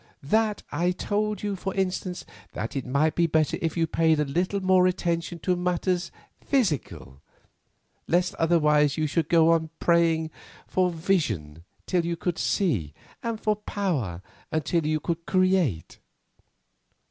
"That 0.23 0.63
I 0.71 0.89
told 0.89 1.43
you, 1.43 1.55
for 1.55 1.75
instance, 1.75 2.25
that 2.53 2.75
it 2.75 2.87
might 2.87 3.13
be 3.13 3.27
better 3.27 3.59
if 3.61 3.77
you 3.77 3.85
paid 3.85 4.19
a 4.19 4.25
little 4.25 4.59
more 4.59 4.87
attention 4.87 5.37
to 5.41 5.55
matters 5.55 6.09
physical, 6.43 7.21
lest 8.07 8.33
otherwise 8.39 8.97
you 8.97 9.05
should 9.05 9.29
go 9.29 9.51
on 9.51 9.69
praying 9.79 10.31
for 10.65 10.89
vision 10.89 11.63
till 11.85 12.03
you 12.03 12.15
could 12.17 12.39
see, 12.39 12.95
and 13.21 13.39
for 13.39 13.55
power 13.55 14.23
until 14.51 14.87
you 14.87 14.99
could 14.99 15.27
create?" 15.27 15.99